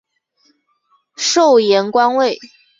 [1.15, 2.39] 授盐官尉。